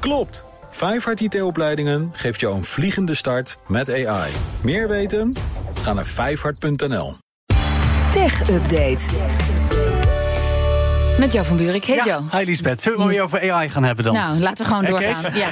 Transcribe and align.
Klopt. 0.00 0.44
Vijfhart 0.70 1.20
IT-opleidingen 1.20 2.10
geeft 2.12 2.40
jou 2.40 2.54
een 2.54 2.64
vliegende 2.64 3.14
start 3.14 3.58
met 3.66 3.90
AI. 3.90 4.32
Meer 4.62 4.88
weten? 4.88 5.34
Ga 5.82 5.92
naar 5.92 6.06
vijfhart.nl. 6.06 7.16
Tech 8.12 8.50
Update. 8.50 9.00
Met 11.20 11.32
Jo 11.32 11.42
van 11.42 11.56
Buurik. 11.56 11.84
Hey 11.84 11.96
ja, 11.96 12.04
Jo. 12.04 12.38
Hi 12.38 12.44
Lisbeth. 12.44 12.80
Zullen 12.80 13.06
we 13.06 13.12
het 13.12 13.20
over 13.22 13.52
AI 13.52 13.68
gaan 13.68 13.84
hebben 13.84 14.04
dan? 14.04 14.14
Nou, 14.14 14.38
laten 14.38 14.64
we 14.64 14.70
gewoon 14.70 14.84
doorgaan. 14.84 15.34
Ja. 15.34 15.48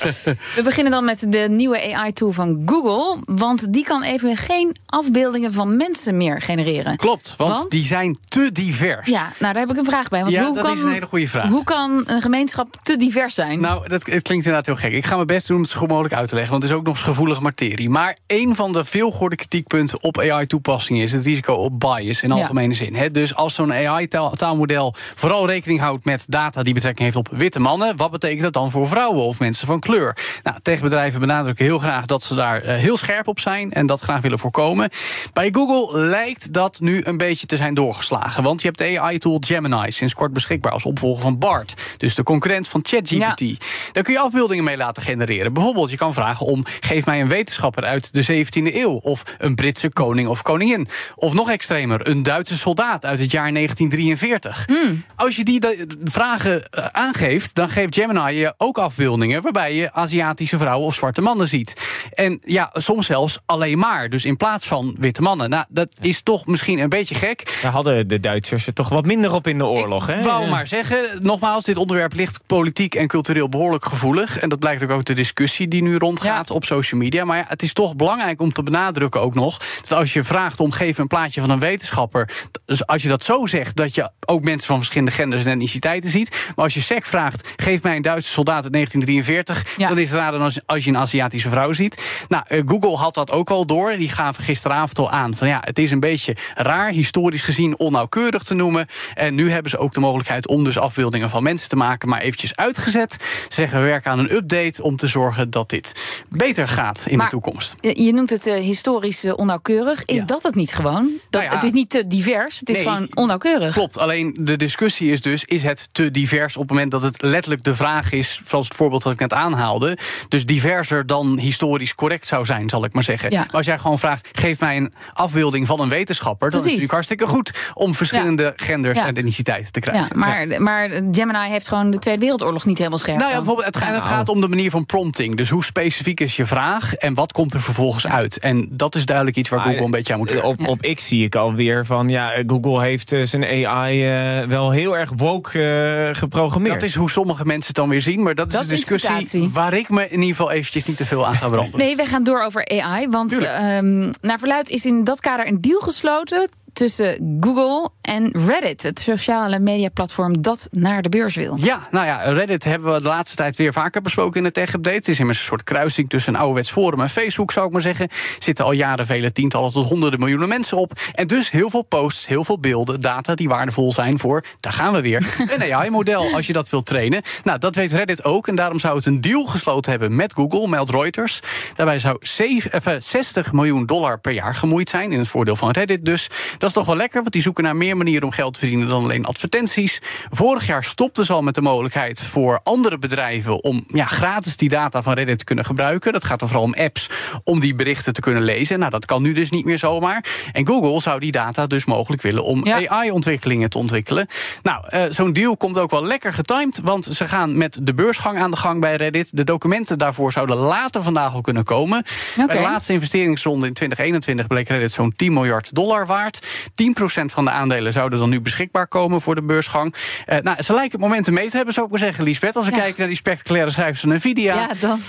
We 0.56 0.62
beginnen 0.64 0.92
dan 0.92 1.04
met 1.04 1.24
de 1.28 1.46
nieuwe 1.50 1.94
AI-tool 1.94 2.30
van 2.30 2.62
Google. 2.66 3.16
Want 3.24 3.72
die 3.72 3.84
kan 3.84 4.02
even 4.02 4.36
geen 4.36 4.76
afbeeldingen 4.86 5.52
van 5.52 5.76
mensen 5.76 6.16
meer 6.16 6.40
genereren. 6.40 6.96
Klopt, 6.96 7.34
want, 7.36 7.52
Want? 7.52 7.70
die 7.70 7.84
zijn 7.84 8.18
te 8.28 8.50
divers. 8.52 9.08
Ja, 9.08 9.32
nou 9.38 9.52
daar 9.52 9.62
heb 9.62 9.70
ik 9.70 9.76
een 9.76 9.84
vraag 9.84 10.08
bij. 10.08 10.20
Want 10.20 10.32
Ja, 10.32 10.44
hoe 10.44 10.54
dat 10.54 10.64
kan, 10.64 10.72
is 10.72 10.82
een 10.82 10.92
hele 10.92 11.06
goede 11.06 11.28
vraag. 11.28 11.48
Hoe 11.48 11.64
kan 11.64 12.04
een 12.06 12.22
gemeenschap 12.22 12.76
te 12.82 12.96
divers 12.96 13.34
zijn? 13.34 13.60
Nou, 13.60 13.88
dat, 13.88 14.06
het 14.06 14.22
klinkt 14.22 14.46
inderdaad 14.46 14.66
heel 14.66 14.76
gek. 14.76 14.92
Ik 14.92 15.06
ga 15.06 15.14
mijn 15.14 15.26
best 15.26 15.46
doen 15.46 15.56
om 15.56 15.62
het 15.62 15.70
zo 15.70 15.78
goed 15.78 15.88
mogelijk 15.88 16.14
uit 16.14 16.28
te 16.28 16.34
leggen, 16.34 16.50
want 16.52 16.62
het 16.62 16.72
is 16.72 16.78
ook 16.78 16.86
nog 16.86 16.94
eens 16.94 17.04
gevoelige 17.04 17.42
materie. 17.42 17.88
Maar 17.88 18.16
een 18.26 18.54
van 18.54 18.72
de 18.72 18.84
veelgehoorde 18.84 19.36
kritiekpunten 19.36 20.02
op 20.02 20.18
AI-toepassingen 20.18 21.02
is 21.02 21.12
het 21.12 21.24
risico 21.24 21.54
op 21.54 21.80
bias 21.80 22.22
in 22.22 22.32
algemene 22.32 22.74
zin. 22.74 23.12
Dus 23.12 23.34
als 23.34 23.54
zo'n 23.54 23.72
AI-taalmodel 23.72 24.94
vooral 25.14 25.46
rekening 25.46 25.80
houdt 25.80 26.04
met 26.04 26.24
data 26.28 26.62
die 26.62 26.74
betrekking 26.74 27.04
heeft 27.04 27.16
op 27.16 27.28
witte 27.38 27.60
mannen, 27.60 27.96
wat 27.96 28.10
betekent 28.10 28.42
dat 28.42 28.52
dan 28.52 28.70
voor 28.70 28.88
vrouwen 28.88 29.22
of 29.22 29.38
mensen 29.38 29.66
van 29.66 29.80
kleur? 29.80 30.16
Nou, 30.42 30.56
techbedrijven 30.62 31.20
benadrukken 31.20 31.64
heel 31.64 31.78
graag 31.78 32.06
dat 32.06 32.22
ze 32.22 32.34
daar 32.34 32.62
eh, 32.62 32.76
heel 32.76 32.96
scherp 32.96 33.28
op 33.28 33.40
zijn 33.40 33.72
en 33.72 33.86
dat 33.86 34.00
graag 34.00 34.20
willen 34.20 34.38
voorkomen. 34.38 34.90
Bij 35.32 35.48
Google 35.52 35.98
lijkt 35.98 36.52
dat 36.52 36.80
nu 36.80 37.00
een 37.04 37.16
beetje 37.16 37.46
te 37.46 37.56
zijn 37.56 37.74
doorgeslagen, 37.74 38.42
want 38.42 38.60
je 38.60 38.66
hebt 38.66 38.78
de 38.78 39.00
AI-tool 39.00 39.38
Gemini 39.46 39.90
sinds 39.90 40.14
kort 40.14 40.32
beschikbaar 40.32 40.72
als 40.72 40.84
opvolger 40.84 41.22
van 41.22 41.38
BART, 41.38 41.94
dus 41.96 42.14
de 42.14 42.22
concurrent 42.22 42.68
van 42.68 42.80
ChatGPT. 42.82 43.40
Ja. 43.40 43.54
Daar 43.92 44.02
kun 44.02 44.12
je 44.12 44.18
afbeeldingen 44.18 44.64
mee 44.64 44.76
laten 44.76 45.02
genereren. 45.02 45.52
Bijvoorbeeld, 45.52 45.90
je 45.90 45.96
kan 45.96 46.12
vragen 46.12 46.46
om: 46.46 46.64
geef 46.80 47.06
mij 47.06 47.20
een 47.20 47.28
wetenschapper 47.28 47.84
uit 47.84 48.12
de 48.12 48.44
17e 48.44 48.74
eeuw. 48.74 48.92
Of 48.92 49.22
een 49.38 49.54
Britse 49.54 49.88
koning 49.88 50.28
of 50.28 50.42
koningin. 50.42 50.88
Of 51.14 51.32
nog 51.32 51.50
extremer, 51.50 52.08
een 52.08 52.22
Duitse 52.22 52.58
soldaat 52.58 53.04
uit 53.04 53.20
het 53.20 53.30
jaar 53.30 53.52
1943. 53.52 54.66
Als 55.16 55.36
je 55.36 55.44
die 55.44 55.60
vragen 56.04 56.70
eh, 56.70 56.86
aangeeft, 56.86 57.54
dan 57.54 57.70
geeft 57.70 57.94
Gemini 57.94 58.38
je 58.38 58.54
ook 58.56 58.78
afbeeldingen 58.78 59.42
waarbij 59.42 59.74
je 59.74 59.92
Aziatische 59.92 60.58
vrouwen 60.58 60.86
of 60.86 60.94
zwarte 60.94 61.20
mannen 61.20 61.48
ziet. 61.48 61.74
En 62.14 62.40
ja, 62.44 62.70
soms 62.72 63.06
zelfs 63.06 63.38
alleen 63.46 63.78
maar. 63.78 64.10
Dus 64.10 64.24
in 64.24 64.36
plaats 64.36 64.66
van 64.66 64.96
witte 64.98 65.22
mannen. 65.22 65.50
Nou, 65.50 65.64
dat 65.68 65.92
is 66.00 66.22
toch 66.22 66.46
misschien 66.46 66.78
een 66.78 66.88
beetje 66.88 67.14
gek. 67.14 67.58
Daar 67.62 67.72
hadden 67.72 68.08
de 68.08 68.20
Duitsers 68.20 68.66
er 68.66 68.72
toch 68.72 68.88
wat 68.88 69.06
minder 69.06 69.32
op 69.32 69.46
in 69.46 69.58
de 69.58 69.66
oorlog, 69.66 70.08
Ik 70.08 70.14
hè? 70.14 70.22
wou 70.22 70.48
maar 70.48 70.66
zeggen, 70.66 70.98
nogmaals, 71.18 71.64
dit 71.64 71.76
onderwerp 71.76 72.14
ligt 72.14 72.40
politiek 72.46 72.94
en 72.94 73.06
cultureel 73.06 73.48
behoorlijk 73.48 73.84
gevoelig. 73.84 74.38
En 74.38 74.48
dat 74.48 74.58
blijkt 74.58 74.82
ook 74.82 74.90
uit 74.90 75.06
de 75.06 75.14
discussie 75.14 75.68
die 75.68 75.82
nu 75.82 75.96
rondgaat 75.96 76.50
op 76.50 76.64
social 76.64 77.00
media. 77.00 77.24
Maar 77.24 77.36
ja, 77.36 77.44
het 77.48 77.62
is 77.62 77.72
toch 77.72 77.96
belangrijk 77.96 78.40
om 78.40 78.52
te 78.52 78.62
benadrukken 78.62 79.20
ook 79.20 79.34
nog... 79.34 79.58
dat 79.80 79.98
als 79.98 80.12
je 80.12 80.24
vraagt 80.24 80.60
om 80.60 80.72
geef 80.72 80.98
een 80.98 81.06
plaatje 81.06 81.40
van 81.40 81.50
een 81.50 81.58
wetenschapper... 81.58 82.30
dus 82.64 82.86
als 82.86 83.02
je 83.02 83.08
dat 83.08 83.24
zo 83.24 83.46
zegt, 83.46 83.76
dat 83.76 83.94
je 83.94 84.10
ook 84.26 84.42
mensen 84.42 84.66
van 84.66 84.79
verschillende 84.80 85.10
genders 85.14 85.44
en 85.44 85.50
etniciteiten 85.50 86.10
ziet. 86.10 86.30
Maar 86.56 86.64
als 86.64 86.74
je 86.74 86.80
sec 86.80 87.06
vraagt, 87.06 87.48
geef 87.56 87.82
mij 87.82 87.96
een 87.96 88.02
Duitse 88.02 88.30
soldaat 88.30 88.64
uit 88.64 88.72
1943... 88.72 89.76
Ja. 89.78 89.88
dan 89.88 89.98
is 89.98 90.10
het 90.10 90.18
raar 90.18 90.32
dan 90.32 90.42
als, 90.42 90.60
als 90.66 90.84
je 90.84 90.90
een 90.90 90.96
Aziatische 90.98 91.48
vrouw 91.48 91.72
ziet. 91.72 92.02
Nou, 92.28 92.42
eh, 92.46 92.60
Google 92.66 92.96
had 92.96 93.14
dat 93.14 93.30
ook 93.30 93.50
al 93.50 93.66
door. 93.66 93.96
Die 93.96 94.08
gaven 94.08 94.44
gisteravond 94.44 94.98
al 94.98 95.10
aan 95.10 95.36
van 95.36 95.48
ja, 95.48 95.60
het 95.64 95.78
is 95.78 95.90
een 95.90 96.00
beetje 96.00 96.36
raar... 96.54 96.88
historisch 96.90 97.42
gezien 97.42 97.78
onnauwkeurig 97.78 98.42
te 98.42 98.54
noemen. 98.54 98.86
En 99.14 99.34
nu 99.34 99.50
hebben 99.50 99.70
ze 99.70 99.78
ook 99.78 99.92
de 99.94 100.00
mogelijkheid 100.00 100.48
om 100.48 100.64
dus 100.64 100.78
afbeeldingen 100.78 101.30
van 101.30 101.42
mensen 101.42 101.68
te 101.68 101.76
maken... 101.76 102.08
maar 102.08 102.20
eventjes 102.20 102.56
uitgezet. 102.56 103.16
Ze 103.20 103.54
zeggen 103.54 103.78
we 103.80 103.84
werken 103.84 104.10
aan 104.10 104.18
een 104.18 104.34
update 104.34 104.82
om 104.82 104.96
te 104.96 105.06
zorgen 105.06 105.50
dat 105.50 105.68
dit 105.70 105.92
beter 106.28 106.68
gaat 106.68 107.04
in 107.06 107.16
Maar- 107.16 107.26
de 107.26 107.32
toekomst. 107.32 107.74
Je 107.80 108.12
noemt 108.12 108.30
het 108.30 108.46
eh, 108.46 108.54
historisch 108.54 109.24
eh, 109.24 109.32
onnauwkeurig. 109.36 110.04
Is 110.04 110.16
Ja. 110.20 110.24
dat 110.24 110.42
het 110.42 110.54
niet 110.54 110.72
gewoon? 110.74 111.10
Dat, 111.30 111.40
Nou 111.40 111.44
ja. 111.44 111.54
Het 111.58 111.62
is 111.64 111.72
niet 111.72 111.90
te 111.90 112.06
divers, 112.06 112.58
het 112.58 112.68
is 112.68 112.76
Nee. 112.76 112.84
gewoon 112.84 113.08
onnauwkeurig. 113.14 113.74
Klopt, 113.74 113.98
alleen 113.98 114.32
de 114.42 114.56
discussie 114.60 115.10
is 115.12 115.20
dus... 115.20 115.44
is 115.44 115.62
het 115.62 115.88
te 115.92 116.10
divers 116.10 116.56
op 116.56 116.62
het 116.62 116.70
moment 116.70 116.90
dat 116.90 117.02
het 117.02 117.22
letterlijk 117.22 117.64
de 117.64 117.74
vraag 117.74 118.12
is... 118.12 118.40
zoals 118.46 118.68
het 118.68 118.76
voorbeeld 118.76 119.02
dat 119.02 119.12
ik 119.12 119.18
net 119.18 119.32
aanhaalde... 119.32 119.98
dus 120.28 120.44
diverser 120.46 121.06
dan 121.06 121.38
historisch 121.38 121.94
correct 121.94 122.26
zou 122.26 122.44
zijn, 122.44 122.68
zal 122.68 122.84
ik 122.84 122.92
maar 122.92 123.02
zeggen. 123.04 123.30
Ja. 123.30 123.38
Maar 123.38 123.48
als 123.50 123.66
jij 123.66 123.78
gewoon 123.78 123.98
vraagt... 123.98 124.28
geef 124.32 124.60
mij 124.60 124.76
een 124.76 124.92
afbeelding 125.12 125.66
van 125.66 125.80
een 125.80 125.88
wetenschapper... 125.88 126.50
dan 126.50 126.58
is 126.58 126.64
het 126.64 126.64
natuurlijk 126.64 126.92
hartstikke 126.92 127.26
goed... 127.26 127.72
om 127.74 127.94
verschillende 127.94 128.52
genders 128.56 128.98
Ja. 128.98 129.06
en 129.06 129.14
etniciteiten 129.14 129.72
te 129.72 129.80
Ja, 129.84 129.90
krijgen. 129.90 130.18
maar, 130.18 130.62
maar 130.62 130.88
Gemini 131.12 131.48
heeft 131.48 131.68
gewoon 131.68 131.90
de 131.90 131.98
Tweede 131.98 132.20
Wereldoorlog 132.20 132.66
niet 132.66 132.78
helemaal 132.78 132.98
scherp. 132.98 133.18
Nou 133.18 133.30
ja, 133.30 133.36
bijvoorbeeld, 133.36 133.66
het, 133.66 133.76
gaat- 133.76 133.94
het 133.94 134.02
gaat 134.04 134.28
om 134.28 134.40
de 134.40 134.48
manier 134.48 134.70
van 134.70 134.86
prompting. 134.86 135.36
Dus 135.36 135.48
hoe 135.48 135.64
specifiek 135.64 136.20
is 136.20 136.36
je 136.36 136.46
vraag 136.46 136.94
en 136.94 137.14
wat 137.14 137.32
komt 137.32 137.54
er 137.54 137.60
vervolgens 137.62 138.06
uit? 138.06 138.38
En 138.38 138.68
dat 138.70 138.94
is 138.94 139.06
duidelijk 139.06 139.36
iets 139.36 139.48
waar 139.48 139.58
Maar, 139.58 139.68
Google 139.68 139.84
een 139.84 139.90
beetje 139.90 140.12
aan 140.12 140.18
moet 140.18 140.30
werken. 140.30 140.48
Op, 140.48 140.66
op 140.68 140.80
X 140.94 141.06
zie 141.06 141.24
ik 141.24 141.34
alweer 141.34 141.86
van, 141.86 142.08
ja, 142.08 142.42
Google 142.46 142.82
heeft 142.82 143.12
eh, 143.12 143.22
zijn 143.22 143.66
AI 143.66 144.04
eh, 144.06 144.46
wel 144.50 144.70
heel 144.70 144.96
erg 144.96 145.12
woke 145.16 145.62
eh, 145.62 146.14
geprogrammeerd. 146.14 146.80
Dat 146.80 146.88
is 146.88 146.94
hoe 146.94 147.10
sommige 147.10 147.44
mensen 147.44 147.66
het 147.66 147.76
dan 147.76 147.88
weer 147.88 148.02
zien. 148.02 148.22
Maar 148.22 148.34
dat, 148.34 148.50
Dat 148.50 148.62
is 148.62 148.68
een 148.68 148.74
is 148.74 148.84
discussie 148.84 149.50
waar 149.52 149.72
ik 149.72 149.88
me 149.88 150.04
in 150.08 150.20
ieder 150.20 150.36
geval 150.36 150.50
eventjes 150.50 150.84
niet 150.84 150.96
te 150.96 151.04
veel 151.04 151.26
aan 151.26 151.34
ga 151.34 151.48
branden. 151.48 151.78
Nee, 151.78 151.96
we 151.96 152.06
gaan 152.06 152.24
door 152.24 152.42
over 152.42 152.68
AI. 152.68 153.08
Want 153.08 153.32
ehm, 153.32 154.12
naar 154.20 154.38
verluid 154.38 154.68
is 154.68 154.84
in 154.84 155.04
dat 155.04 155.20
kader 155.20 155.46
een 155.46 155.60
deal 155.60 155.80
gesloten 155.80 156.48
tussen 156.72 157.36
Google 157.40 157.90
en 158.10 158.30
Reddit, 158.46 158.82
het 158.82 158.98
sociale 159.00 159.58
mediaplatform 159.58 160.42
dat 160.42 160.68
naar 160.70 161.02
de 161.02 161.08
beurs 161.08 161.34
wil. 161.34 161.56
Ja, 161.58 161.88
nou 161.90 162.06
ja, 162.06 162.16
Reddit 162.16 162.64
hebben 162.64 162.92
we 162.92 163.02
de 163.02 163.08
laatste 163.08 163.36
tijd 163.36 163.56
weer 163.56 163.72
vaker 163.72 164.02
besproken 164.02 164.36
in 164.36 164.42
de 164.42 164.52
tech-update. 164.52 164.96
Het 164.96 165.08
is 165.08 165.20
immers 165.20 165.38
een 165.38 165.44
soort 165.44 165.62
kruising 165.62 166.08
tussen 166.08 166.32
een 166.34 166.38
ouderwets 166.38 166.70
forum 166.70 167.00
en 167.00 167.10
Facebook, 167.10 167.52
zou 167.52 167.66
ik 167.66 167.72
maar 167.72 167.82
zeggen. 167.82 168.08
Zitten 168.38 168.64
al 168.64 168.72
jaren 168.72 169.06
vele 169.06 169.32
tientallen 169.32 169.72
tot 169.72 169.88
honderden 169.88 170.20
miljoenen 170.20 170.48
mensen 170.48 170.76
op. 170.76 170.92
En 171.14 171.26
dus 171.26 171.50
heel 171.50 171.70
veel 171.70 171.82
posts, 171.82 172.26
heel 172.26 172.44
veel 172.44 172.60
beelden, 172.60 173.00
data 173.00 173.34
die 173.34 173.48
waardevol 173.48 173.92
zijn 173.92 174.18
voor, 174.18 174.44
daar 174.60 174.72
gaan 174.72 174.92
we 174.92 175.00
weer, 175.00 175.34
een 175.58 175.74
AI-model 175.74 176.34
als 176.34 176.46
je 176.46 176.52
dat 176.52 176.70
wilt 176.70 176.86
trainen. 176.86 177.22
Nou, 177.44 177.58
dat 177.58 177.74
weet 177.74 177.92
Reddit 177.92 178.24
ook 178.24 178.48
en 178.48 178.54
daarom 178.54 178.78
zou 178.78 178.96
het 178.96 179.06
een 179.06 179.20
deal 179.20 179.44
gesloten 179.44 179.90
hebben 179.90 180.16
met 180.16 180.32
Google, 180.32 180.68
meldt 180.68 180.90
Reuters. 180.90 181.40
Daarbij 181.74 181.98
zou 181.98 182.16
zeven- 182.20 182.72
eh, 182.72 182.94
60 182.98 183.52
miljoen 183.52 183.86
dollar 183.86 184.20
per 184.20 184.32
jaar 184.32 184.54
gemoeid 184.54 184.88
zijn, 184.88 185.12
in 185.12 185.18
het 185.18 185.28
voordeel 185.28 185.56
van 185.56 185.70
Reddit 185.70 186.04
dus. 186.04 186.28
Dat 186.58 186.68
is 186.68 186.74
toch 186.74 186.86
wel 186.86 186.96
lekker, 186.96 187.20
want 187.20 187.32
die 187.32 187.42
zoeken 187.42 187.64
naar 187.64 187.76
meer 187.76 187.98
manieren 188.04 188.24
om 188.24 188.32
geld 188.32 188.52
te 188.52 188.58
verdienen 188.58 188.88
dan 188.88 189.02
alleen 189.02 189.24
advertenties. 189.24 190.00
Vorig 190.30 190.66
jaar 190.66 190.84
stopten 190.84 191.24
ze 191.24 191.32
al 191.32 191.42
met 191.42 191.54
de 191.54 191.60
mogelijkheid 191.60 192.20
voor 192.20 192.60
andere 192.62 192.98
bedrijven 192.98 193.64
om 193.64 193.84
ja, 193.88 194.04
gratis 194.06 194.56
die 194.56 194.68
data 194.68 195.02
van 195.02 195.12
Reddit 195.12 195.38
te 195.38 195.44
kunnen 195.44 195.64
gebruiken. 195.64 196.12
Dat 196.12 196.24
gaat 196.24 196.38
dan 196.38 196.48
vooral 196.48 196.66
om 196.66 196.74
apps 196.74 197.08
om 197.44 197.60
die 197.60 197.74
berichten 197.74 198.12
te 198.12 198.20
kunnen 198.20 198.42
lezen. 198.42 198.78
Nou, 198.78 198.90
dat 198.90 199.04
kan 199.04 199.22
nu 199.22 199.32
dus 199.32 199.50
niet 199.50 199.64
meer 199.64 199.78
zomaar. 199.78 200.24
En 200.52 200.66
Google 200.66 201.00
zou 201.00 201.20
die 201.20 201.32
data 201.32 201.66
dus 201.66 201.84
mogelijk 201.84 202.22
willen 202.22 202.44
om 202.44 202.64
Ja. 202.64 202.86
AI-ontwikkelingen 202.88 203.70
te 203.70 203.78
ontwikkelen. 203.78 204.26
Nou, 204.62 204.84
eh, 204.88 205.02
zo'n 205.10 205.32
deal 205.32 205.56
komt 205.56 205.78
ook 205.78 205.90
wel 205.90 206.04
lekker 206.06 206.34
getimed, 206.34 206.80
want 206.82 207.04
ze 207.04 207.28
gaan 207.28 207.56
met 207.56 207.78
de 207.82 207.94
beursgang 207.94 208.38
aan 208.38 208.50
de 208.50 208.56
gang 208.56 208.80
bij 208.80 208.96
Reddit. 208.96 209.36
De 209.36 209.44
documenten 209.44 209.98
daarvoor 209.98 210.32
zouden 210.32 210.56
later 210.56 211.02
vandaag 211.02 211.34
al 211.34 211.40
kunnen 211.40 211.64
komen. 211.64 212.04
Bij 212.36 212.56
de 212.56 212.62
laatste 212.62 212.92
investeringsronde 212.92 213.66
in 213.66 213.72
2021 213.72 214.46
bleek 214.46 214.68
Reddit 214.68 214.92
zo'n 214.92 215.12
10 215.16 215.32
miljard 215.32 215.74
dollar 215.74 216.06
waard. 216.06 216.46
10% 216.74 217.32
van 217.32 217.44
de 217.44 217.50
aandelen 217.50 217.79
zouden 217.88 218.18
dan 218.18 218.28
nu 218.30 218.40
beschikbaar 218.40 218.86
komen 218.88 219.20
voor 219.20 219.34
de 219.34 219.42
beursgang. 219.42 219.94
Eh, 220.26 220.38
nou, 220.38 220.62
ze 220.62 220.72
lijken 220.72 220.92
het 220.92 221.00
momentum 221.00 221.34
mee 221.34 221.50
te 221.50 221.56
hebben, 221.56 221.74
zou 221.74 221.86
ik 221.86 221.92
maar 221.92 222.00
zeggen, 222.00 222.24
Liesbeth. 222.24 222.56
Als 222.56 222.64
we 222.66 222.72
Ja. 222.72 222.78
kijken 222.78 222.98
naar 222.98 223.08
die 223.08 223.16
spectaculaire 223.16 223.70
cijfers 223.70 224.00
van 224.00 224.14
Nvidia. 224.14 224.54
Ja, 224.54 224.68
dan. 224.80 225.00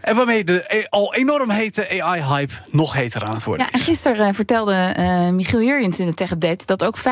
En 0.00 0.16
waarmee 0.16 0.44
de 0.44 0.62
eh, 0.62 0.84
al 0.88 1.14
enorm 1.14 1.50
hete 1.50 2.02
AI-hype 2.02 2.52
nog 2.70 2.92
heter 2.94 3.24
aan 3.24 3.34
het 3.34 3.44
worden 3.44 3.66
Ja, 3.66 3.72
en 3.72 3.80
gisteren 3.80 4.28
eh, 4.28 4.34
vertelde 4.34 4.74
eh, 4.74 5.28
Michiel 5.30 5.62
Jurjens 5.62 6.00
in 6.00 6.06
de 6.06 6.14
Tech 6.14 6.30
Update 6.30 6.64
dat 6.66 6.84
ook 6.84 6.98
75.000 6.98 7.02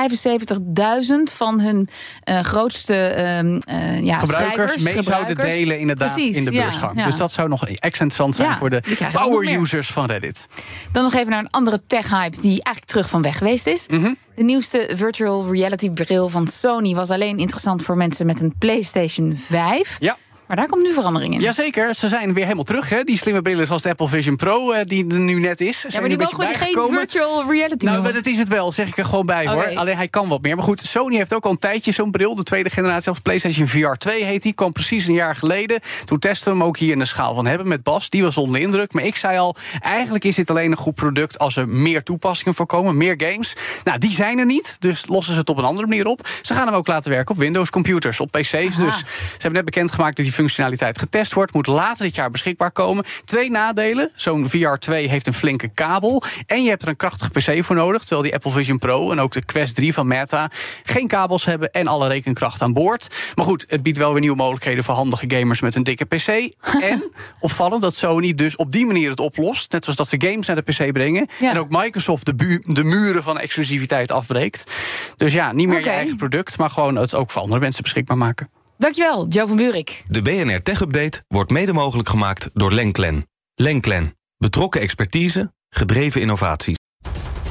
van 1.24 1.60
hun 1.60 1.88
eh, 2.22 2.40
grootste 2.40 2.94
ehm, 2.94 3.56
eh, 3.56 4.02
ja, 4.02 4.18
gebruikers 4.18 4.76
mee 4.82 5.02
zouden 5.02 5.36
delen 5.36 5.78
inderdaad 5.78 6.14
Precies, 6.14 6.36
in 6.36 6.44
de 6.44 6.50
beursgang. 6.50 6.96
ja. 6.96 7.04
Dus 7.04 7.16
dat 7.16 7.32
zou 7.32 7.48
nog 7.48 7.68
interessant 7.68 8.34
zijn 8.34 8.56
voor 8.56 8.70
de 8.70 8.82
power-users 9.12 9.88
van 9.88 10.06
Reddit. 10.06 10.46
Dan 10.92 11.02
nog 11.02 11.14
even 11.14 11.30
naar 11.30 11.38
een 11.38 11.50
andere 11.50 11.82
tech-hype 11.86 12.40
die 12.40 12.50
eigenlijk 12.50 12.84
terug 12.84 13.08
van 13.08 13.22
weg 13.22 13.38
geweest 13.38 13.66
is. 13.66 13.86
Mhm. 13.88 14.12
De 14.34 14.42
nieuwste 14.42 14.90
virtual 14.94 15.52
reality 15.52 15.90
bril 15.90 16.28
van 16.28 16.46
Sony 16.46 16.94
was 16.94 17.10
alleen 17.10 17.38
interessant 17.38 17.82
voor 17.82 17.96
mensen 17.96 18.26
met 18.26 18.40
een 18.40 18.54
PlayStation 18.58 19.36
5. 19.36 19.96
Ja. 20.00 20.16
Maar 20.46 20.56
daar 20.56 20.66
komt 20.66 20.82
nu 20.82 20.92
verandering 20.92 21.34
in. 21.34 21.40
Jazeker, 21.40 21.94
ze 21.94 22.08
zijn 22.08 22.34
weer 22.34 22.42
helemaal 22.42 22.64
terug. 22.64 22.88
Hè? 22.88 23.04
Die 23.04 23.18
slimme 23.18 23.42
brillen 23.42 23.66
zoals 23.66 23.82
de 23.82 23.88
Apple 23.88 24.08
Vision 24.08 24.36
Pro, 24.36 24.72
eh, 24.72 24.84
die 24.86 25.10
er 25.10 25.18
nu 25.18 25.40
net 25.40 25.60
is. 25.60 25.82
ja, 25.82 25.90
zijn 25.90 26.02
maar 26.02 26.10
die 26.10 26.18
mogen 26.18 26.38
beetje 26.38 26.58
geen 26.58 26.88
virtual 26.90 27.50
reality 27.50 27.84
Nou, 27.84 28.02
maar 28.02 28.12
dat 28.12 28.26
is 28.26 28.38
het 28.38 28.48
wel, 28.48 28.72
zeg 28.72 28.88
ik 28.88 28.98
er 28.98 29.04
gewoon 29.04 29.26
bij 29.26 29.46
hoor. 29.46 29.72
Alleen 29.74 29.96
hij 29.96 30.08
kan 30.08 30.28
wat 30.28 30.42
meer. 30.42 30.54
Maar 30.56 30.64
goed, 30.64 30.80
Sony 30.80 31.16
heeft 31.16 31.34
ook 31.34 31.44
al 31.44 31.50
een 31.50 31.58
tijdje 31.58 31.92
zo'n 31.92 32.10
bril. 32.10 32.34
De 32.34 32.42
tweede 32.42 32.70
generatie, 32.70 33.02
zelfs 33.02 33.20
PlayStation 33.20 33.66
VR 33.66 33.92
2 33.98 34.24
heet 34.24 34.42
die. 34.42 34.52
Kwam 34.54 34.72
precies 34.72 35.06
een 35.06 35.14
jaar 35.14 35.36
geleden. 35.36 35.80
Toen 36.04 36.18
testen 36.18 36.52
we 36.52 36.58
hem 36.58 36.68
ook 36.68 36.76
hier 36.76 36.92
in 36.92 36.98
de 36.98 37.04
schaal 37.04 37.34
van 37.34 37.46
hebben 37.46 37.68
met 37.68 37.82
Bas. 37.82 38.10
Die 38.10 38.22
was 38.22 38.36
onder 38.36 38.60
de 38.60 38.66
indruk. 38.66 38.92
Maar 38.92 39.04
ik 39.04 39.16
zei 39.16 39.38
al, 39.38 39.56
eigenlijk 39.80 40.24
is 40.24 40.36
dit 40.36 40.50
alleen 40.50 40.70
een 40.70 40.76
goed 40.76 40.94
product... 40.94 41.38
als 41.38 41.56
er 41.56 41.68
meer 41.68 42.02
toepassingen 42.02 42.54
voorkomen, 42.54 42.96
meer 42.96 43.14
games. 43.16 43.56
Nou, 43.84 43.98
die 43.98 44.10
zijn 44.10 44.38
er 44.38 44.46
niet. 44.46 44.76
Dus 44.78 45.06
lossen 45.06 45.32
ze 45.32 45.40
het 45.40 45.48
op 45.48 45.58
een 45.58 45.64
andere 45.64 45.86
manier 45.86 46.06
op. 46.06 46.28
Ze 46.42 46.54
gaan 46.54 46.66
hem 46.66 46.76
ook 46.76 46.86
laten 46.86 47.10
werken 47.10 47.34
op 47.34 47.40
Windows 47.40 47.70
computers, 47.70 48.20
op 48.20 48.30
PC's. 48.30 48.76
Dus 48.76 48.98
ze 48.98 49.04
hebben 49.32 49.52
net 49.52 49.64
bekendgemaakt 49.64 50.16
dat 50.16 50.24
die 50.24 50.33
functionaliteit 50.34 50.98
getest 50.98 51.32
wordt. 51.32 51.52
Moet 51.52 51.66
later 51.66 52.04
dit 52.04 52.14
jaar 52.14 52.30
beschikbaar 52.30 52.70
komen. 52.70 53.04
Twee 53.24 53.50
nadelen. 53.50 54.10
Zo'n 54.14 54.48
VR 54.48 54.74
2 54.78 55.08
heeft 55.08 55.26
een 55.26 55.34
flinke 55.34 55.68
kabel. 55.68 56.22
En 56.46 56.62
je 56.62 56.68
hebt 56.68 56.82
er 56.82 56.88
een 56.88 56.96
krachtige 56.96 57.30
PC 57.30 57.64
voor 57.64 57.76
nodig. 57.76 58.00
Terwijl 58.00 58.22
die 58.22 58.34
Apple 58.34 58.50
Vision 58.50 58.78
Pro 58.78 59.10
en 59.10 59.20
ook 59.20 59.32
de 59.32 59.44
Quest 59.44 59.74
3 59.74 59.94
van 59.94 60.06
Meta 60.06 60.50
geen 60.82 61.06
kabels 61.06 61.44
hebben 61.44 61.72
en 61.72 61.86
alle 61.86 62.08
rekenkracht 62.08 62.62
aan 62.62 62.72
boord. 62.72 63.14
Maar 63.34 63.44
goed, 63.44 63.64
het 63.68 63.82
biedt 63.82 63.98
wel 63.98 64.10
weer 64.10 64.20
nieuwe 64.20 64.36
mogelijkheden 64.36 64.84
voor 64.84 64.94
handige 64.94 65.24
gamers 65.28 65.60
met 65.60 65.74
een 65.74 65.82
dikke 65.82 66.04
PC. 66.04 66.28
en 66.90 67.12
opvallend 67.40 67.82
dat 67.82 67.94
Sony 67.94 68.34
dus 68.34 68.56
op 68.56 68.72
die 68.72 68.86
manier 68.86 69.10
het 69.10 69.20
oplost. 69.20 69.72
Net 69.72 69.82
zoals 69.82 69.98
dat 69.98 70.08
ze 70.08 70.28
games 70.28 70.46
naar 70.46 70.56
de 70.56 70.62
PC 70.62 70.92
brengen. 70.92 71.28
Ja. 71.40 71.50
En 71.50 71.58
ook 71.58 71.68
Microsoft 71.68 72.38
de, 72.38 72.84
muren 72.84 73.22
van 73.22 73.38
exclusiviteit 73.38 74.10
afbreekt. 74.10 74.70
Dus 75.16 75.32
ja, 75.32 75.52
niet 75.52 75.68
meer 75.68 75.80
je 75.80 75.90
eigen 75.90 76.16
product, 76.16 76.58
maar 76.58 76.70
gewoon 76.70 76.96
het 76.96 77.14
ook 77.14 77.30
voor 77.30 77.42
andere 77.42 77.60
mensen 77.60 77.82
beschikbaar 77.82 78.18
maken. 78.18 78.48
Dankjewel, 78.76 79.26
Joe 79.28 79.46
van 79.46 79.56
Buurik. 79.56 80.04
De 80.08 80.22
BNR 80.22 80.62
Tech 80.62 80.80
Update 80.80 81.22
wordt 81.28 81.50
mede 81.50 81.72
mogelijk 81.72 82.08
gemaakt 82.08 82.50
door 82.54 82.72
Lenklen. 82.72 83.26
Lenklen. 83.54 84.16
Betrokken 84.36 84.80
expertise, 84.80 85.52
gedreven 85.68 86.20
innovaties. 86.20 86.76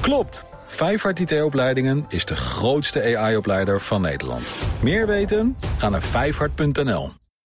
Klopt. 0.02 0.46
Vijfhart 0.66 1.20
IT-opleidingen 1.20 2.06
is 2.10 2.26
de 2.26 2.36
grootste 2.36 3.18
AI-opleider 3.18 3.82
van 3.82 4.02
Nederland. 4.02 4.44
Meer 4.82 5.08
weten? 5.08 5.58
Ga 5.78 5.90
naar 5.90 6.02
vijfhart.nl. 6.02 7.23